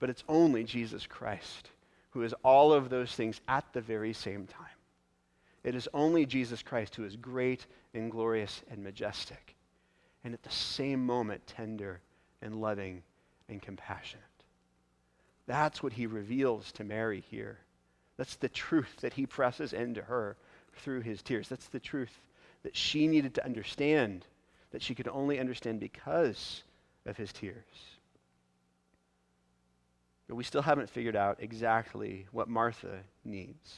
[0.00, 1.70] But it's only Jesus Christ
[2.10, 4.66] who is all of those things at the very same time.
[5.64, 9.56] It is only Jesus Christ who is great and glorious and majestic,
[10.22, 12.00] and at the same moment tender
[12.40, 13.02] and loving
[13.48, 14.22] and compassionate.
[15.46, 17.58] That's what he reveals to Mary here.
[18.16, 20.36] That's the truth that he presses into her
[20.76, 21.48] through his tears.
[21.48, 22.16] That's the truth
[22.62, 24.24] that she needed to understand,
[24.70, 26.62] that she could only understand because
[27.06, 27.64] of his tears.
[30.28, 33.74] But we still haven't figured out exactly what Martha needs.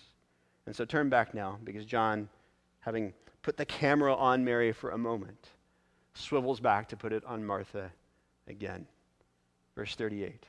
[0.66, 2.28] And so turn back now, because John,
[2.80, 5.48] having put the camera on Mary for a moment,
[6.14, 7.90] swivels back to put it on Martha
[8.48, 8.86] again.
[9.74, 10.44] Verse 38.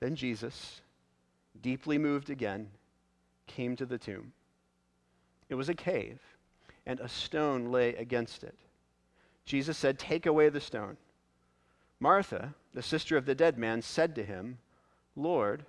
[0.00, 0.80] Then Jesus,
[1.62, 2.68] deeply moved again,
[3.46, 4.32] came to the tomb.
[5.48, 6.20] It was a cave,
[6.86, 8.54] and a stone lay against it.
[9.44, 10.96] Jesus said, Take away the stone.
[11.98, 14.58] Martha, the sister of the dead man, said to him,
[15.16, 15.64] Lord,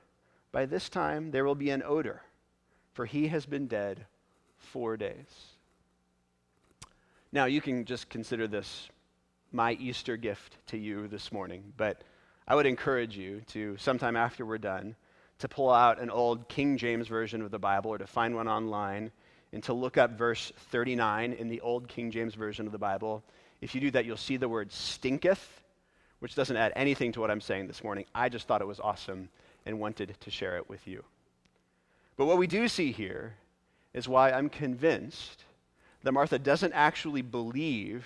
[0.52, 2.22] by this time there will be an odor,
[2.94, 4.06] for he has been dead
[4.58, 5.56] four days.
[7.32, 8.90] Now, you can just consider this
[9.52, 12.04] my Easter gift to you this morning, but
[12.48, 14.96] I would encourage you to, sometime after we're done,
[15.42, 18.48] to pull out an old King James version of the Bible or to find one
[18.48, 19.12] online
[19.54, 23.24] and to look up verse 39 in the old King James version of the Bible.
[23.60, 25.62] If you do that, you'll see the word stinketh,
[26.20, 28.06] which doesn't add anything to what I'm saying this morning.
[28.16, 29.30] I just thought it was awesome
[29.66, 31.04] and wanted to share it with you.
[32.18, 33.36] But what we do see here
[33.94, 35.44] is why I'm convinced
[36.04, 38.06] that Martha doesn't actually believe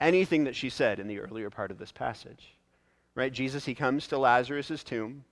[0.00, 2.54] anything that she said in the earlier part of this passage.
[3.14, 3.32] Right?
[3.32, 5.24] Jesus, he comes to Lazarus' tomb.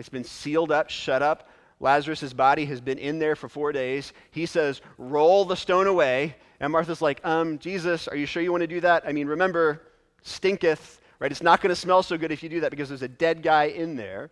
[0.00, 1.48] It's been sealed up, shut up.
[1.78, 4.12] Lazarus' body has been in there for four days.
[4.30, 6.36] He says, Roll the stone away.
[6.58, 9.04] And Martha's like, Um, Jesus, are you sure you want to do that?
[9.06, 9.82] I mean, remember,
[10.22, 11.30] stinketh, right?
[11.30, 13.42] It's not going to smell so good if you do that because there's a dead
[13.42, 14.30] guy in there.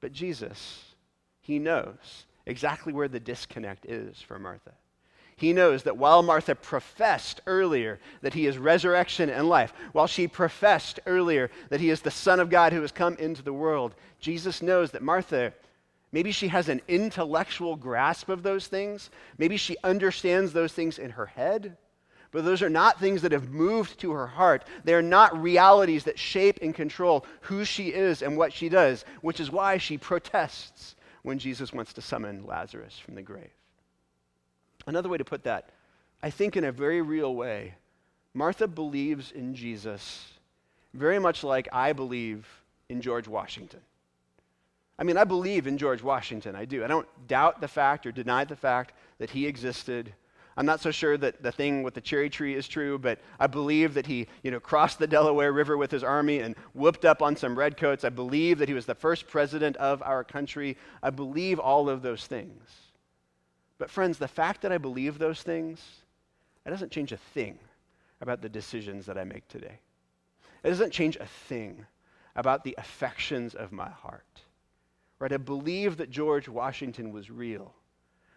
[0.00, 0.84] But Jesus,
[1.40, 4.72] he knows exactly where the disconnect is for Martha.
[5.38, 10.26] He knows that while Martha professed earlier that he is resurrection and life, while she
[10.26, 13.94] professed earlier that he is the Son of God who has come into the world,
[14.18, 15.54] Jesus knows that Martha,
[16.10, 19.10] maybe she has an intellectual grasp of those things.
[19.38, 21.76] Maybe she understands those things in her head.
[22.32, 24.64] But those are not things that have moved to her heart.
[24.82, 29.04] They are not realities that shape and control who she is and what she does,
[29.20, 33.52] which is why she protests when Jesus wants to summon Lazarus from the grave.
[34.88, 35.68] Another way to put that,
[36.22, 37.74] I think in a very real way,
[38.32, 40.32] Martha believes in Jesus
[40.94, 42.48] very much like I believe
[42.88, 43.80] in George Washington.
[44.98, 46.56] I mean, I believe in George Washington.
[46.56, 46.82] I do.
[46.82, 50.14] I don't doubt the fact or deny the fact that he existed.
[50.56, 53.46] I'm not so sure that the thing with the cherry tree is true, but I
[53.46, 57.20] believe that he, you know, crossed the Delaware River with his army and whooped up
[57.20, 58.04] on some redcoats.
[58.04, 60.78] I believe that he was the first president of our country.
[61.02, 62.87] I believe all of those things.
[63.78, 65.80] But friends, the fact that I believe those things,
[66.66, 67.58] it doesn't change a thing
[68.20, 69.78] about the decisions that I make today.
[70.64, 71.86] It doesn't change a thing
[72.34, 74.42] about the affections of my heart.
[75.18, 75.32] Right?
[75.32, 77.72] I believe that George Washington was real.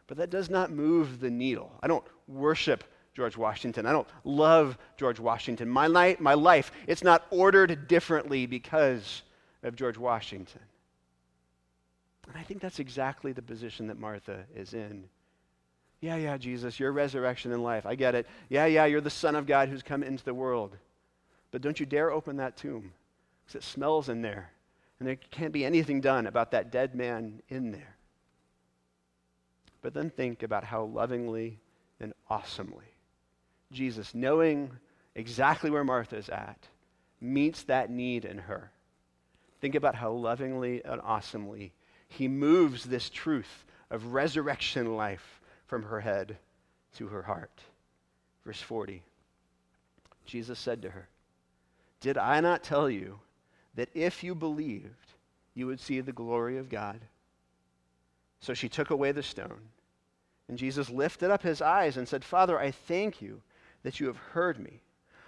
[0.07, 1.71] But that does not move the needle.
[1.81, 3.85] I don't worship George Washington.
[3.85, 5.69] I don't love George Washington.
[5.69, 9.23] My, life, my life, it's not ordered differently because
[9.63, 10.61] of George Washington.
[12.27, 15.05] And I think that's exactly the position that Martha is in.
[16.01, 17.85] Yeah, yeah, Jesus, you're resurrection and life.
[17.85, 18.27] I get it.
[18.49, 20.75] Yeah, yeah, you're the Son of God who's come into the world.
[21.51, 22.91] But don't you dare open that tomb
[23.45, 24.51] because it smells in there.
[24.99, 27.95] And there can't be anything done about that dead man in there.
[29.81, 31.59] But then think about how lovingly
[31.99, 32.91] and awesomely
[33.71, 34.71] Jesus, knowing
[35.15, 36.67] exactly where Martha is at,
[37.19, 38.71] meets that need in her.
[39.59, 41.71] Think about how lovingly and awesomely
[42.07, 45.40] he moves this truth of resurrection life
[45.71, 46.37] from her head
[46.97, 47.61] to her heart.
[48.43, 49.01] Verse 40
[50.25, 51.07] Jesus said to her,
[52.01, 53.19] Did I not tell you
[53.75, 55.13] that if you believed,
[55.53, 56.99] you would see the glory of God?
[58.41, 59.61] So she took away the stone.
[60.49, 63.41] And Jesus lifted up his eyes and said, Father, I thank you
[63.83, 64.81] that you have heard me.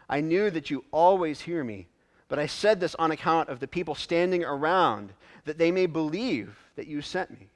[0.09, 1.87] I knew that you always hear me,
[2.27, 5.13] but I said this on account of the people standing around,
[5.45, 7.49] that they may believe that you sent me.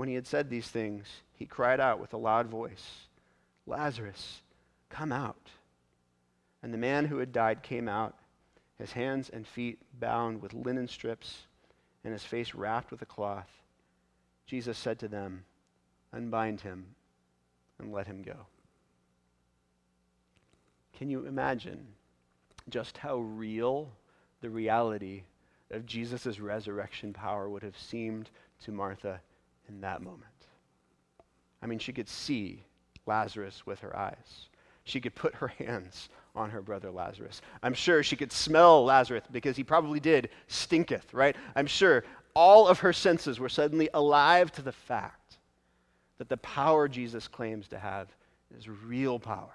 [0.00, 3.00] When he had said these things, he cried out with a loud voice,
[3.66, 4.40] Lazarus,
[4.88, 5.50] come out.
[6.62, 8.16] And the man who had died came out,
[8.78, 11.40] his hands and feet bound with linen strips,
[12.02, 13.50] and his face wrapped with a cloth.
[14.46, 15.44] Jesus said to them,
[16.14, 16.94] Unbind him
[17.78, 18.46] and let him go.
[20.96, 21.88] Can you imagine
[22.70, 23.90] just how real
[24.40, 25.24] the reality
[25.70, 28.30] of Jesus' resurrection power would have seemed
[28.64, 29.20] to Martha
[29.70, 30.24] in that moment?
[31.62, 32.64] I mean, she could see
[33.06, 34.48] Lazarus with her eyes.
[34.84, 37.42] She could put her hands on her brother Lazarus.
[37.62, 41.36] I'm sure she could smell Lazarus because he probably did stinketh, right?
[41.56, 42.04] I'm sure
[42.34, 45.38] all of her senses were suddenly alive to the fact
[46.18, 48.08] that the power Jesus claims to have
[48.56, 49.54] is real power,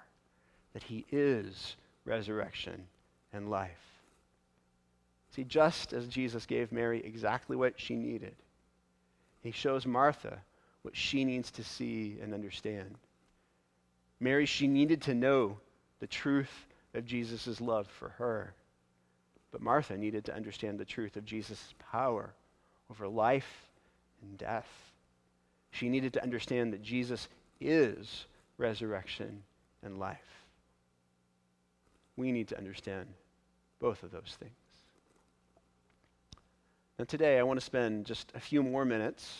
[0.74, 2.86] that he is resurrection
[3.32, 3.70] and life.
[5.30, 8.34] See, just as Jesus gave Mary exactly what she needed,
[9.46, 10.42] he shows Martha
[10.82, 12.96] what she needs to see and understand.
[14.20, 15.58] Mary, she needed to know
[16.00, 18.54] the truth of Jesus' love for her.
[19.52, 22.32] But Martha needed to understand the truth of Jesus' power
[22.90, 23.68] over life
[24.22, 24.68] and death.
[25.70, 27.28] She needed to understand that Jesus
[27.60, 28.26] is
[28.58, 29.42] resurrection
[29.82, 30.18] and life.
[32.16, 33.06] We need to understand
[33.78, 34.52] both of those things.
[36.98, 39.30] Now, today, I want to spend just a few more minutes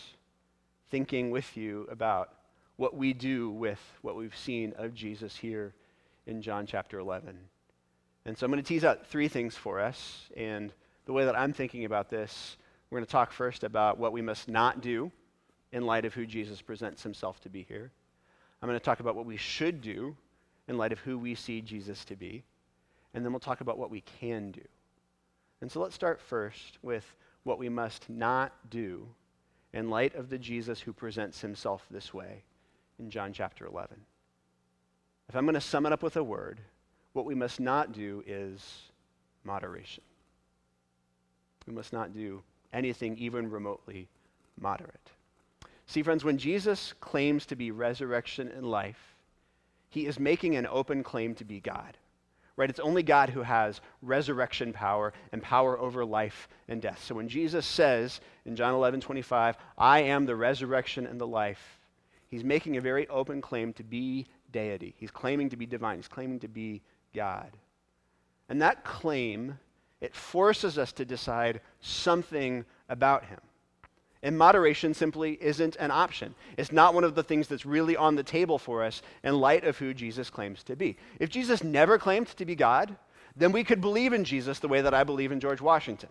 [0.90, 2.34] thinking with you about
[2.76, 5.72] what we do with what we've seen of Jesus here
[6.26, 7.34] in John chapter 11.
[8.26, 10.28] And so I'm going to tease out three things for us.
[10.36, 10.70] And
[11.06, 12.58] the way that I'm thinking about this,
[12.90, 15.10] we're going to talk first about what we must not do
[15.72, 17.90] in light of who Jesus presents himself to be here.
[18.60, 20.14] I'm going to talk about what we should do
[20.68, 22.44] in light of who we see Jesus to be.
[23.14, 24.60] And then we'll talk about what we can do.
[25.62, 27.16] And so let's start first with
[27.46, 29.06] what we must not do
[29.72, 32.42] in light of the Jesus who presents himself this way
[32.98, 33.96] in John chapter 11.
[35.28, 36.61] If I'm going to sum it up with a word,
[37.12, 38.82] what we must not do is
[39.44, 40.02] moderation.
[41.66, 44.09] We must not do anything even remotely
[44.61, 45.11] moderate.
[45.87, 49.14] See, friends, when Jesus claims to be resurrection and life,
[49.88, 51.96] he is making an open claim to be God.
[52.56, 52.70] Right?
[52.70, 57.02] It's only God who has resurrection power and power over life and death.
[57.04, 61.78] So when Jesus says in John 11, 25, I am the resurrection and the life,
[62.28, 64.94] he's making a very open claim to be deity.
[64.96, 65.96] He's claiming to be divine.
[65.96, 66.80] He's claiming to be
[67.14, 67.50] God.
[68.48, 69.58] And that claim,
[70.00, 73.40] it forces us to decide something about him.
[74.26, 76.34] And moderation simply isn't an option.
[76.56, 79.62] It's not one of the things that's really on the table for us in light
[79.62, 80.96] of who Jesus claims to be.
[81.20, 82.96] If Jesus never claimed to be God,
[83.36, 86.08] then we could believe in Jesus the way that I believe in George Washington.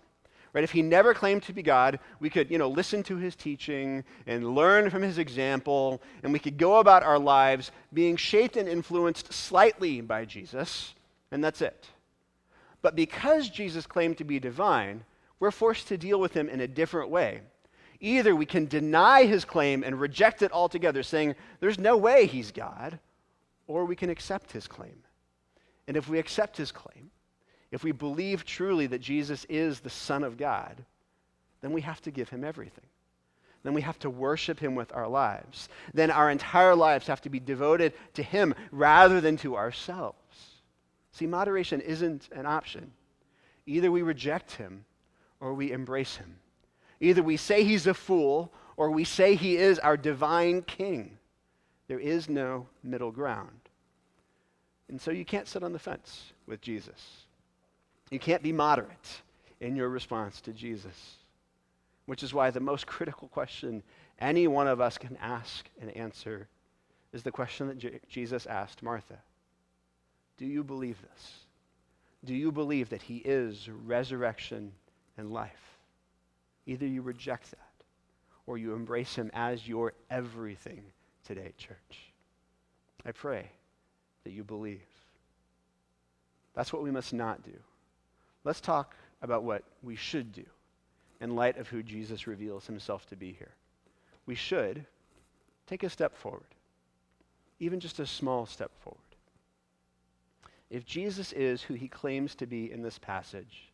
[0.54, 0.63] Right?
[0.63, 4.06] If he never claimed to be God, we could, you know, listen to his teaching
[4.25, 8.69] and learn from his example, and we could go about our lives being shaped and
[8.69, 10.95] influenced slightly by Jesus,
[11.32, 11.89] and that's it.
[12.82, 15.04] But because Jesus claimed to be divine,
[15.41, 17.41] we're forced to deal with him in a different way.
[18.06, 22.52] Either we can deny his claim and reject it altogether, saying there's no way he's
[22.52, 23.00] God,
[23.65, 25.02] or we can accept his claim.
[25.88, 27.10] And if we accept his claim,
[27.72, 30.86] if we believe truly that Jesus is the Son of God,
[31.62, 32.86] then we have to give him everything.
[33.63, 35.68] Then we have to worship him with our lives.
[35.96, 40.20] Then our entire lives have to be devoted to him rather than to ourselves.
[41.12, 42.91] See, moderation isn't an option.
[43.65, 44.86] Either we reject him
[45.39, 46.36] or we embrace him.
[46.99, 51.17] Either we say he's a fool or we say he is our divine king.
[51.88, 53.60] There is no middle ground.
[54.89, 57.25] And so you can't sit on the fence with Jesus.
[58.12, 59.21] You can't be moderate
[59.60, 61.15] in your response to Jesus,
[62.05, 63.81] which is why the most critical question
[64.19, 66.47] any one of us can ask and answer
[67.13, 69.17] is the question that J- Jesus asked Martha
[70.38, 71.34] Do you believe this?
[72.23, 74.71] Do you believe that he is resurrection
[75.17, 75.75] and life?
[76.65, 77.60] Either you reject that
[78.47, 80.84] or you embrace him as your everything
[81.25, 82.12] today, church.
[83.06, 83.49] I pray
[84.23, 84.82] that you believe.
[86.54, 87.58] That's what we must not do.
[88.43, 90.45] Let's talk about what we should do
[91.21, 93.54] in light of who Jesus reveals himself to be here.
[94.25, 94.86] We should
[95.67, 96.43] take a step forward,
[97.60, 98.99] even just a small step forward.
[100.69, 103.71] If Jesus is who he claims to be in this passage,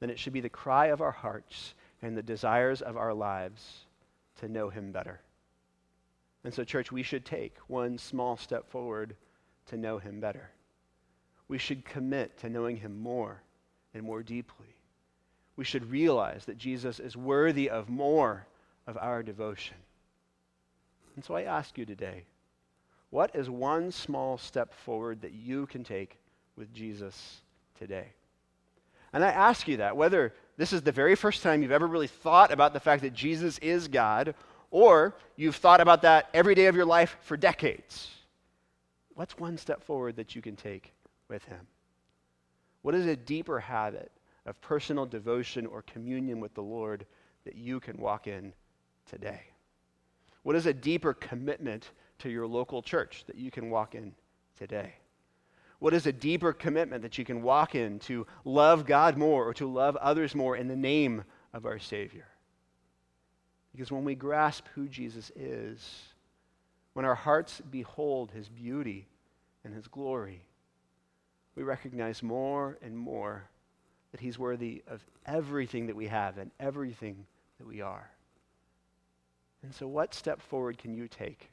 [0.00, 1.74] then it should be the cry of our hearts
[2.04, 3.86] and the desires of our lives
[4.38, 5.20] to know him better.
[6.44, 9.16] And so, church, we should take one small step forward
[9.68, 10.50] to know him better.
[11.48, 13.40] We should commit to knowing him more
[13.94, 14.76] and more deeply.
[15.56, 18.46] We should realize that Jesus is worthy of more
[18.86, 19.78] of our devotion.
[21.16, 22.24] And so I ask you today
[23.08, 26.18] what is one small step forward that you can take
[26.54, 27.40] with Jesus
[27.78, 28.08] today?
[29.14, 32.06] And I ask you that whether this is the very first time you've ever really
[32.06, 34.34] thought about the fact that Jesus is God,
[34.70, 38.10] or you've thought about that every day of your life for decades.
[39.14, 40.92] What's one step forward that you can take
[41.28, 41.66] with Him?
[42.82, 44.12] What is a deeper habit
[44.46, 47.06] of personal devotion or communion with the Lord
[47.44, 48.52] that you can walk in
[49.06, 49.42] today?
[50.42, 54.14] What is a deeper commitment to your local church that you can walk in
[54.58, 54.94] today?
[55.78, 59.54] What is a deeper commitment that you can walk in to love God more or
[59.54, 62.26] to love others more in the name of our Savior?
[63.72, 66.02] Because when we grasp who Jesus is,
[66.92, 69.08] when our hearts behold his beauty
[69.64, 70.44] and his glory,
[71.54, 73.48] we recognize more and more
[74.14, 77.26] that He's worthy of everything that we have and everything
[77.58, 78.08] that we are.
[79.62, 81.50] And so, what step forward can you take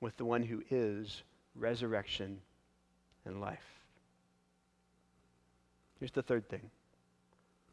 [0.00, 1.22] with the one who is
[1.54, 2.40] resurrection
[3.36, 3.64] life?
[5.98, 6.70] Here's the third thing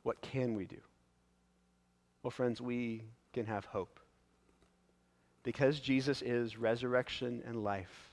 [0.04, 0.78] what can we do?
[2.22, 3.04] Well, friends, we
[3.34, 4.00] can have hope.
[5.44, 8.10] Because Jesus is resurrection and life,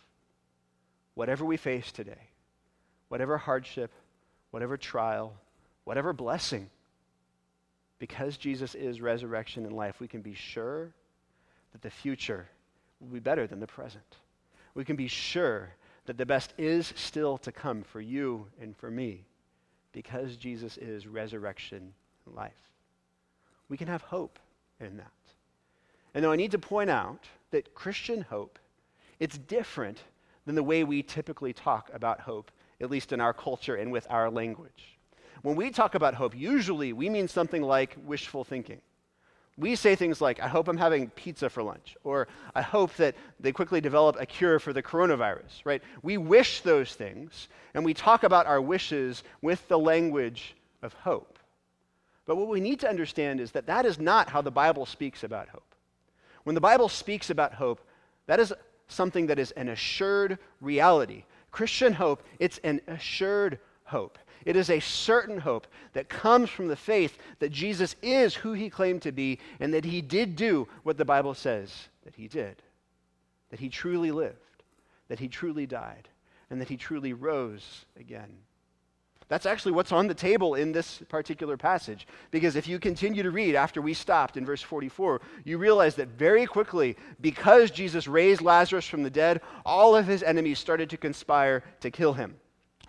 [1.14, 2.28] whatever we face today,
[3.09, 3.90] whatever hardship,
[4.51, 5.34] whatever trial,
[5.84, 6.68] whatever blessing,
[7.99, 10.93] because Jesus is resurrection and life, we can be sure
[11.72, 12.49] that the future
[13.01, 14.16] will be better than the present.
[14.74, 15.70] We can be sure
[16.07, 19.25] that the best is still to come for you and for me
[19.93, 21.93] because Jesus is resurrection
[22.27, 22.53] and life.
[23.69, 24.39] We can have hope
[24.81, 25.13] in that.
[26.15, 28.59] And though I need to point out that Christian hope,
[29.19, 30.03] it's different
[30.47, 32.51] than the way we typically talk about hope,
[32.81, 34.99] at least in our culture and with our language.
[35.43, 38.81] When we talk about hope, usually we mean something like wishful thinking.
[39.59, 43.15] We say things like, I hope I'm having pizza for lunch, or I hope that
[43.39, 45.83] they quickly develop a cure for the coronavirus, right?
[46.03, 51.39] We wish those things, and we talk about our wishes with the language of hope.
[52.25, 55.23] But what we need to understand is that that is not how the Bible speaks
[55.23, 55.75] about hope.
[56.45, 57.81] When the Bible speaks about hope,
[58.27, 58.55] that is
[58.89, 61.25] something that is an assured reality.
[61.51, 64.19] Christian hope, it's an assured hope.
[64.45, 68.70] It is a certain hope that comes from the faith that Jesus is who he
[68.70, 72.62] claimed to be and that he did do what the Bible says that he did.
[73.51, 74.62] That he truly lived,
[75.09, 76.09] that he truly died,
[76.51, 78.38] and that he truly rose again.
[79.28, 82.07] That's actually what's on the table in this particular passage.
[82.30, 86.09] Because if you continue to read after we stopped in verse 44, you realize that
[86.09, 90.99] very quickly, because Jesus raised Lazarus from the dead, all of his enemies started to
[90.99, 92.36] conspire to kill him.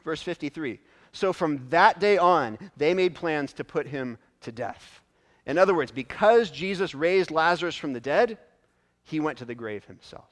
[0.04, 0.82] Verse 53
[1.14, 5.02] So from that day on, they made plans to put him to death.
[5.46, 8.38] In other words, because Jesus raised Lazarus from the dead,
[9.04, 10.26] he went to the grave himself.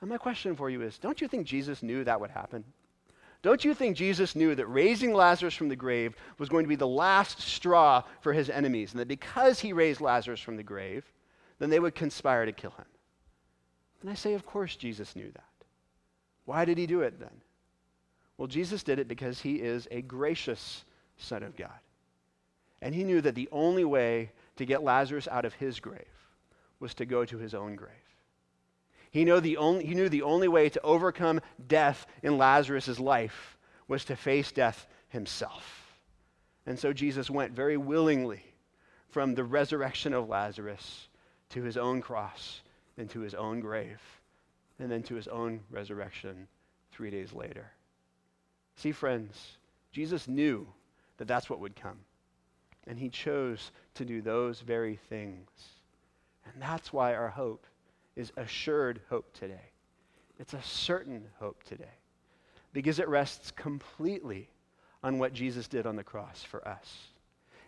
[0.00, 2.64] And my question for you is don't you think Jesus knew that would happen?
[3.42, 6.76] Don't you think Jesus knew that raising Lazarus from the grave was going to be
[6.76, 11.04] the last straw for his enemies, and that because he raised Lazarus from the grave,
[11.58, 12.86] then they would conspire to kill him?
[14.00, 15.44] And I say, of course, Jesus knew that.
[16.46, 17.42] Why did he do it then?
[18.36, 20.84] Well, Jesus did it because he is a gracious
[21.16, 21.70] Son of God.
[22.82, 26.04] And he knew that the only way to get Lazarus out of his grave
[26.80, 27.90] was to go to his own grave.
[29.10, 33.56] He knew, the only, he knew the only way to overcome death in Lazarus' life
[33.86, 35.84] was to face death himself.
[36.66, 38.42] And so Jesus went very willingly
[39.10, 41.08] from the resurrection of Lazarus
[41.50, 42.60] to his own cross
[42.98, 44.00] and to his own grave,
[44.80, 46.48] and then to his own resurrection
[46.90, 47.70] three days later.
[48.76, 49.58] See, friends,
[49.92, 50.66] Jesus knew
[51.18, 51.98] that that's what would come,
[52.86, 55.48] and he chose to do those very things.
[56.44, 57.66] And that's why our hope
[58.16, 59.70] is assured hope today.
[60.38, 61.84] It's a certain hope today
[62.72, 64.48] because it rests completely
[65.02, 67.08] on what Jesus did on the cross for us.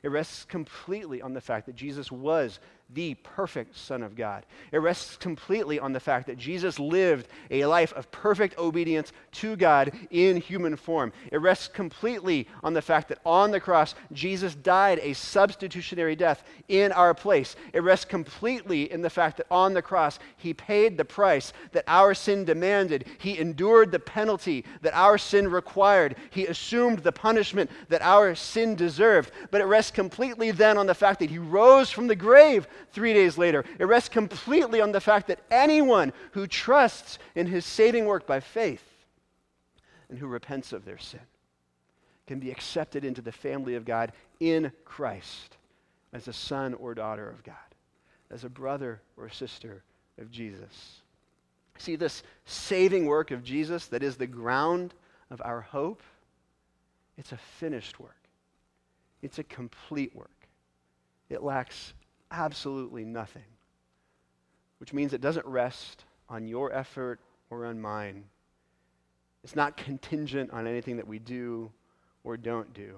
[0.03, 2.61] It rests completely on the fact that Jesus was
[2.95, 4.47] the perfect Son of God.
[4.71, 9.57] It rests completely on the fact that Jesus lived a life of perfect obedience to
[9.57, 11.13] God in human form.
[11.33, 16.45] It rests completely on the fact that on the cross, Jesus died a substitutionary death
[16.69, 17.57] in our place.
[17.73, 21.85] It rests completely in the fact that on the cross, he paid the price that
[21.89, 23.07] our sin demanded.
[23.19, 26.17] He endured the penalty that our sin required.
[26.31, 29.33] He assumed the punishment that our sin deserved.
[29.51, 33.13] But it rests completely then on the fact that he rose from the grave three
[33.13, 33.65] days later.
[33.79, 38.41] It rests completely on the fact that anyone who trusts in his saving work by
[38.41, 38.85] faith
[40.09, 41.21] and who repents of their sin
[42.27, 45.57] can be accepted into the family of God in Christ
[46.13, 47.55] as a son or daughter of God,
[48.31, 49.83] as a brother or sister
[50.19, 51.01] of Jesus.
[51.79, 54.95] See, this saving work of Jesus that is the ground
[55.31, 56.03] of our hope,
[57.19, 58.13] it's a finished work.
[59.23, 60.31] It's a complete work.
[61.29, 61.95] It lacks
[62.31, 63.45] absolutely nothing,
[64.79, 67.21] which means it doesn't rest on your effort
[67.51, 68.25] or on mine.
[69.45, 71.71] It's not contingent on anything that we do
[72.25, 72.97] or don't do.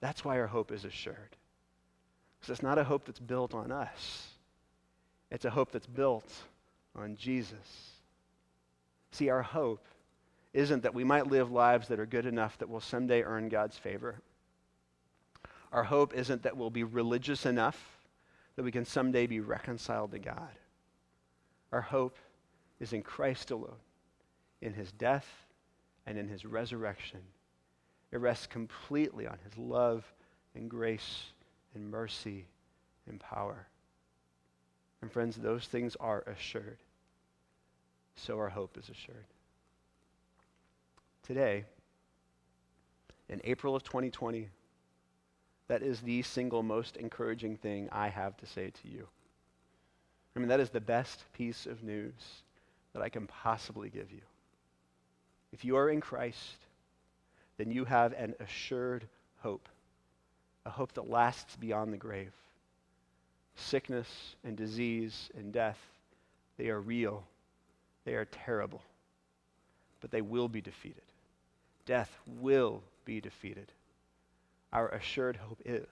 [0.00, 1.36] That's why our hope is assured.
[2.40, 4.28] Because it's not a hope that's built on us,
[5.30, 6.30] it's a hope that's built
[6.96, 7.90] on Jesus.
[9.12, 9.86] See, our hope
[10.52, 13.78] isn't that we might live lives that are good enough that will someday earn God's
[13.78, 14.20] favor.
[15.72, 17.80] Our hope isn't that we'll be religious enough
[18.56, 20.50] that we can someday be reconciled to God.
[21.72, 22.18] Our hope
[22.78, 23.80] is in Christ alone,
[24.60, 25.26] in his death
[26.06, 27.20] and in his resurrection.
[28.10, 30.04] It rests completely on his love
[30.54, 31.24] and grace
[31.74, 32.44] and mercy
[33.08, 33.66] and power.
[35.00, 36.78] And friends, those things are assured.
[38.14, 39.24] So our hope is assured.
[41.22, 41.64] Today,
[43.30, 44.50] in April of 2020,
[45.72, 49.08] that is the single most encouraging thing I have to say to you.
[50.36, 52.42] I mean, that is the best piece of news
[52.92, 54.20] that I can possibly give you.
[55.50, 56.58] If you are in Christ,
[57.56, 59.08] then you have an assured
[59.38, 59.66] hope,
[60.66, 62.34] a hope that lasts beyond the grave.
[63.54, 65.78] Sickness and disease and death,
[66.58, 67.24] They are real.
[68.04, 68.82] They are terrible.
[70.02, 71.00] But they will be defeated.
[71.86, 73.72] Death will be defeated.
[74.72, 75.86] Our assured hope is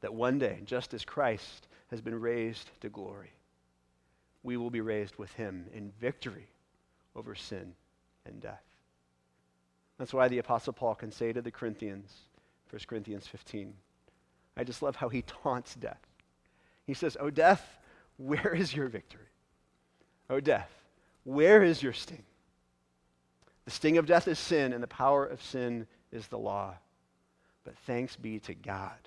[0.00, 3.32] that one day, just as Christ has been raised to glory,
[4.42, 6.48] we will be raised with him in victory
[7.16, 7.74] over sin
[8.26, 8.62] and death.
[9.98, 12.12] That's why the Apostle Paul can say to the Corinthians,
[12.70, 13.72] 1 Corinthians 15,
[14.56, 16.00] I just love how he taunts death.
[16.86, 17.78] He says, O death,
[18.16, 19.20] where is your victory?
[20.30, 20.70] O death,
[21.24, 22.24] where is your sting?
[23.64, 26.74] The sting of death is sin, and the power of sin is the law.
[27.64, 28.98] But thanks be to God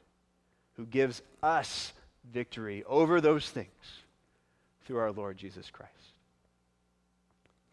[0.76, 1.94] who gives us
[2.32, 3.68] victory over those things
[4.86, 5.94] through our Lord Jesus Christ.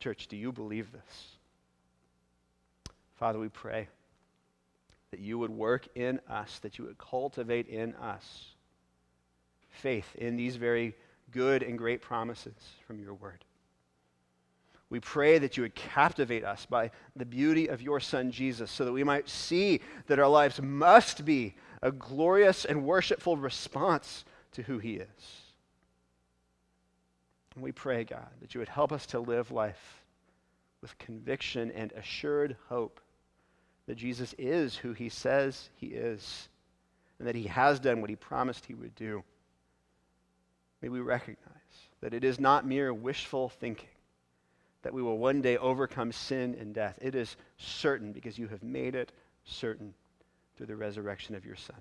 [0.00, 1.36] Church, do you believe this?
[3.16, 3.88] Father, we pray
[5.10, 8.46] that you would work in us, that you would cultivate in us
[9.70, 10.94] faith in these very
[11.30, 12.54] good and great promises
[12.86, 13.44] from your word.
[14.94, 18.84] We pray that you would captivate us by the beauty of your Son Jesus so
[18.84, 24.62] that we might see that our lives must be a glorious and worshipful response to
[24.62, 25.42] who he is.
[27.56, 30.04] And we pray, God, that you would help us to live life
[30.80, 33.00] with conviction and assured hope
[33.88, 36.48] that Jesus is who he says he is
[37.18, 39.24] and that he has done what he promised he would do.
[40.80, 41.40] May we recognize
[42.00, 43.88] that it is not mere wishful thinking
[44.84, 46.98] that we will one day overcome sin and death.
[47.00, 49.10] It is certain because you have made it
[49.44, 49.94] certain
[50.56, 51.76] through the resurrection of your Son.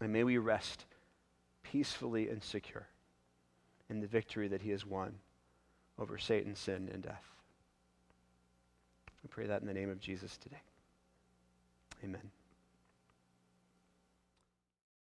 [0.00, 0.86] And may we rest
[1.62, 2.86] peacefully and secure
[3.90, 5.14] in the victory that he has won
[5.98, 7.24] over Satan, sin, and death.
[9.22, 10.62] We pray that in the name of Jesus today.
[12.04, 12.30] Amen.